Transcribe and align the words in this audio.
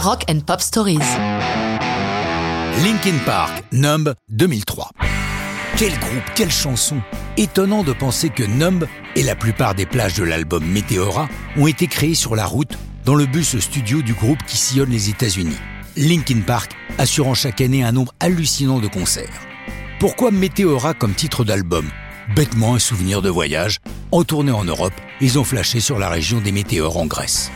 Rock 0.00 0.26
and 0.30 0.40
Pop 0.46 0.60
Stories. 0.60 0.98
Linkin 2.84 3.18
Park, 3.26 3.64
Numb 3.72 4.14
2003. 4.28 4.90
Quel 5.76 5.90
groupe, 5.98 6.22
quelle 6.36 6.52
chanson 6.52 6.98
Étonnant 7.36 7.82
de 7.82 7.92
penser 7.92 8.28
que 8.28 8.44
Numb 8.44 8.86
et 9.16 9.24
la 9.24 9.34
plupart 9.34 9.74
des 9.74 9.86
plages 9.86 10.14
de 10.14 10.22
l'album 10.22 10.64
Meteora 10.64 11.28
ont 11.56 11.66
été 11.66 11.88
créées 11.88 12.14
sur 12.14 12.36
la 12.36 12.46
route 12.46 12.78
dans 13.04 13.16
le 13.16 13.26
bus 13.26 13.58
studio 13.58 14.00
du 14.00 14.14
groupe 14.14 14.38
qui 14.46 14.56
sillonne 14.56 14.90
les 14.90 15.10
États-Unis. 15.10 15.58
Linkin 15.96 16.42
Park 16.46 16.76
assurant 16.98 17.34
chaque 17.34 17.60
année 17.60 17.82
un 17.82 17.90
nombre 17.90 18.14
hallucinant 18.20 18.78
de 18.78 18.86
concerts. 18.86 19.42
Pourquoi 19.98 20.30
Meteora 20.30 20.94
comme 20.94 21.14
titre 21.14 21.42
d'album? 21.42 21.90
Bêtement 22.36 22.76
un 22.76 22.78
souvenir 22.78 23.20
de 23.20 23.30
voyage. 23.30 23.78
En 24.12 24.22
tournée 24.22 24.52
en 24.52 24.64
Europe, 24.64 24.94
ils 25.20 25.40
ont 25.40 25.44
flashé 25.44 25.80
sur 25.80 25.98
la 25.98 26.08
région 26.08 26.40
des 26.40 26.52
météores 26.52 26.98
en 26.98 27.06
Grèce. 27.06 27.50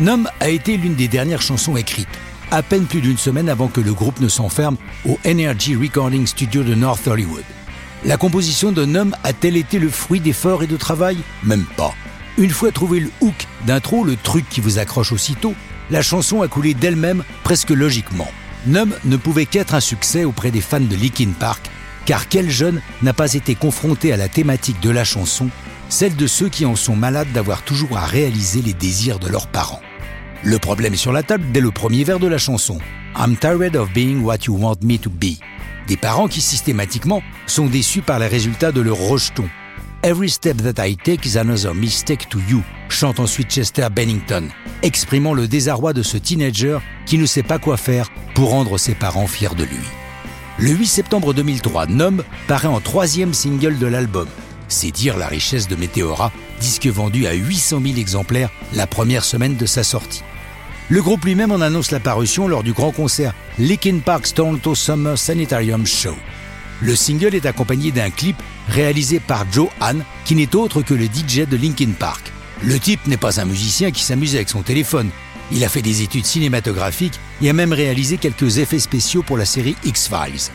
Numb 0.00 0.28
a 0.40 0.48
été 0.48 0.76
l'une 0.76 0.96
des 0.96 1.06
dernières 1.06 1.40
chansons 1.40 1.76
écrites, 1.76 2.08
à 2.50 2.64
peine 2.64 2.86
plus 2.86 3.00
d'une 3.00 3.16
semaine 3.16 3.48
avant 3.48 3.68
que 3.68 3.80
le 3.80 3.94
groupe 3.94 4.18
ne 4.18 4.26
s'enferme 4.26 4.76
au 5.08 5.20
Energy 5.24 5.76
Recording 5.76 6.26
Studio 6.26 6.64
de 6.64 6.74
North 6.74 7.06
Hollywood. 7.06 7.44
La 8.04 8.16
composition 8.16 8.72
de 8.72 8.84
Numb 8.84 9.14
a-t-elle 9.22 9.56
été 9.56 9.78
le 9.78 9.88
fruit 9.88 10.18
d'efforts 10.18 10.64
et 10.64 10.66
de 10.66 10.76
travail? 10.76 11.18
Même 11.44 11.64
pas. 11.76 11.94
Une 12.38 12.50
fois 12.50 12.72
trouvé 12.72 12.98
le 12.98 13.10
hook 13.20 13.46
d'intro, 13.66 14.02
le 14.02 14.16
truc 14.16 14.48
qui 14.48 14.60
vous 14.60 14.80
accroche 14.80 15.12
aussitôt, 15.12 15.54
la 15.90 16.02
chanson 16.02 16.42
a 16.42 16.48
coulé 16.48 16.74
d'elle-même 16.74 17.22
presque 17.44 17.70
logiquement. 17.70 18.28
Numb 18.66 18.92
ne 19.04 19.16
pouvait 19.16 19.46
qu'être 19.46 19.74
un 19.74 19.80
succès 19.80 20.24
auprès 20.24 20.50
des 20.50 20.60
fans 20.60 20.80
de 20.80 20.96
Linkin 20.96 21.30
Park 21.38 21.70
car 22.04 22.28
quel 22.28 22.50
jeune 22.50 22.82
n'a 23.02 23.12
pas 23.12 23.32
été 23.34 23.54
confronté 23.54 24.12
à 24.12 24.16
la 24.16 24.28
thématique 24.28 24.80
de 24.80 24.90
la 24.90 25.04
chanson, 25.04 25.48
celle 25.88 26.16
de 26.16 26.26
ceux 26.26 26.48
qui 26.48 26.66
en 26.66 26.76
sont 26.76 26.96
malades 26.96 27.32
d'avoir 27.32 27.62
toujours 27.62 27.96
à 27.96 28.04
réaliser 28.04 28.60
les 28.60 28.74
désirs 28.74 29.18
de 29.18 29.28
leurs 29.28 29.46
parents? 29.46 29.80
Le 30.46 30.58
problème 30.58 30.92
est 30.92 30.98
sur 30.98 31.12
la 31.12 31.22
table 31.22 31.44
dès 31.54 31.60
le 31.60 31.70
premier 31.70 32.04
vers 32.04 32.18
de 32.18 32.26
la 32.26 32.36
chanson. 32.36 32.76
I'm 33.16 33.34
tired 33.34 33.76
of 33.76 33.90
being 33.94 34.22
what 34.22 34.44
you 34.46 34.54
want 34.54 34.76
me 34.82 34.98
to 34.98 35.08
be. 35.08 35.38
Des 35.88 35.96
parents 35.96 36.28
qui 36.28 36.42
systématiquement 36.42 37.22
sont 37.46 37.64
déçus 37.64 38.02
par 38.02 38.18
les 38.18 38.26
résultats 38.26 38.70
de 38.70 38.82
leur 38.82 38.98
rejeton. 38.98 39.48
Every 40.02 40.28
step 40.28 40.58
that 40.58 40.86
I 40.86 40.98
take 40.98 41.26
is 41.26 41.38
another 41.38 41.74
mistake 41.74 42.28
to 42.28 42.38
you, 42.46 42.62
chante 42.90 43.20
ensuite 43.20 43.48
Chester 43.48 43.88
Bennington, 43.90 44.48
exprimant 44.82 45.32
le 45.32 45.48
désarroi 45.48 45.94
de 45.94 46.02
ce 46.02 46.18
teenager 46.18 46.78
qui 47.06 47.16
ne 47.16 47.24
sait 47.24 47.42
pas 47.42 47.58
quoi 47.58 47.78
faire 47.78 48.10
pour 48.34 48.50
rendre 48.50 48.76
ses 48.76 48.94
parents 48.94 49.26
fiers 49.26 49.54
de 49.56 49.64
lui. 49.64 49.86
Le 50.58 50.72
8 50.72 50.86
septembre 50.86 51.32
2003, 51.32 51.86
Nom 51.86 52.18
paraît 52.48 52.68
en 52.68 52.80
troisième 52.80 53.32
single 53.32 53.78
de 53.78 53.86
l'album. 53.86 54.28
C'est 54.68 54.90
dire 54.90 55.16
la 55.16 55.26
richesse 55.26 55.68
de 55.68 55.76
Meteora, 55.76 56.32
disque 56.60 56.86
vendu 56.86 57.26
à 57.26 57.32
800 57.32 57.80
000 57.84 57.96
exemplaires 57.98 58.50
la 58.72 58.86
première 58.86 59.24
semaine 59.24 59.56
de 59.56 59.66
sa 59.66 59.82
sortie. 59.82 60.22
Le 60.88 61.02
groupe 61.02 61.24
lui-même 61.24 61.52
en 61.52 61.60
annonce 61.60 61.90
la 61.90 62.00
parution 62.00 62.46
lors 62.46 62.62
du 62.62 62.72
grand 62.72 62.90
concert 62.90 63.34
Linkin 63.58 64.00
Park 64.04 64.32
Toronto 64.34 64.74
Summer 64.74 65.16
Sanitarium 65.16 65.86
Show. 65.86 66.14
Le 66.80 66.94
single 66.94 67.34
est 67.34 67.46
accompagné 67.46 67.90
d'un 67.92 68.10
clip 68.10 68.36
réalisé 68.68 69.20
par 69.20 69.46
Joe 69.50 69.68
Hahn, 69.80 70.04
qui 70.24 70.34
n'est 70.34 70.54
autre 70.54 70.82
que 70.82 70.94
le 70.94 71.06
DJ 71.06 71.46
de 71.48 71.56
Linkin 71.56 71.92
Park. 71.98 72.32
Le 72.62 72.78
type 72.78 73.06
n'est 73.06 73.16
pas 73.16 73.40
un 73.40 73.44
musicien 73.44 73.90
qui 73.90 74.02
s'amuse 74.02 74.34
avec 74.34 74.48
son 74.48 74.62
téléphone. 74.62 75.10
Il 75.52 75.64
a 75.64 75.68
fait 75.68 75.82
des 75.82 76.02
études 76.02 76.26
cinématographiques 76.26 77.18
et 77.42 77.50
a 77.50 77.52
même 77.52 77.72
réalisé 77.72 78.16
quelques 78.16 78.58
effets 78.58 78.78
spéciaux 78.78 79.22
pour 79.22 79.36
la 79.36 79.44
série 79.44 79.76
X-Files. 79.84 80.50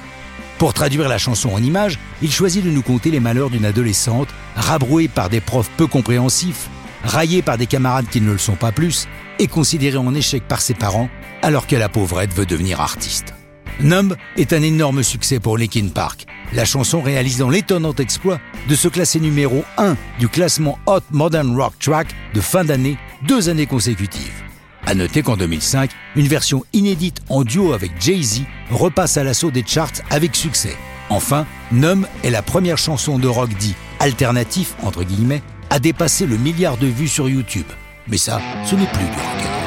Pour 0.60 0.74
traduire 0.74 1.08
la 1.08 1.18
chanson 1.18 1.52
en 1.54 1.64
images, 1.64 1.98
il 2.22 2.30
choisit 2.30 2.66
de 2.66 2.70
nous 2.70 2.82
conter 2.82 3.12
les 3.12 3.22
malheurs 3.22 3.50
d'une 3.50 3.64
adolescente, 3.64 4.28
rabrouée 4.58 5.08
par 5.08 5.30
des 5.30 5.40
profs 5.40 5.72
peu 5.78 5.88
compréhensifs, 5.88 6.68
raillée 7.06 7.42
par 7.42 7.58
des 7.58 7.66
camarades 7.66 8.10
qui 8.12 8.20
ne 8.20 8.34
le 8.34 8.38
sont 8.38 8.58
pas 8.58 8.74
plus, 8.74 9.08
et 9.40 9.48
considérée 9.48 9.98
en 9.98 10.14
échec 10.14 10.44
par 10.46 10.60
ses 10.60 10.74
parents, 10.74 11.10
alors 11.42 11.66
que 11.66 11.78
la 11.78 11.88
pauvrette 11.88 12.34
veut 12.34 12.46
devenir 12.46 12.82
artiste. 12.82 13.34
Numb 13.80 14.18
est 14.36 14.52
un 14.52 14.62
énorme 14.62 15.02
succès 15.02 15.40
pour 15.40 15.58
Linkin 15.58 15.88
Park, 15.96 16.26
la 16.52 16.66
chanson 16.66 17.02
réalisant 17.02 17.50
l'étonnant 17.50 17.96
exploit 17.98 18.42
de 18.68 18.76
se 18.76 18.90
classer 18.90 19.22
numéro 19.22 19.64
1 19.78 19.96
du 20.20 20.28
classement 20.28 20.78
Hot 20.88 21.04
Modern 21.12 21.56
Rock 21.56 21.80
Track 21.80 22.08
de 22.34 22.42
fin 22.42 22.66
d'année, 22.66 22.98
deux 23.26 23.48
années 23.48 23.66
consécutives. 23.66 24.44
À 24.86 24.94
noter 24.94 25.22
qu'en 25.22 25.38
2005, 25.38 25.92
une 26.18 26.28
version 26.28 26.66
inédite 26.74 27.22
en 27.30 27.44
duo 27.44 27.72
avec 27.72 27.92
Jay-Z 28.02 28.42
repasse 28.70 29.18
à 29.18 29.24
l'assaut 29.24 29.52
des 29.52 29.64
charts 29.66 30.02
avec 30.10 30.36
succès. 30.36 30.76
Enfin, 31.10 31.46
Numb 31.72 32.06
est 32.24 32.30
la 32.30 32.42
première 32.42 32.78
chanson 32.78 33.18
de 33.18 33.28
rock 33.28 33.50
dit 33.60 33.76
alternatif 34.00 34.76
entre 34.84 35.04
guillemets 35.04 35.42
à 35.70 35.80
dépasser 35.80 36.26
le 36.26 36.38
milliard 36.38 36.78
de 36.78 36.88
vues 36.88 37.08
sur 37.08 37.30
YouTube. 37.30 37.68
Mais 38.08 38.18
ça, 38.18 38.42
ce 38.66 38.76
n'est 38.76 38.88
plus 38.88 39.06
du 39.06 39.12
rock 39.12 39.59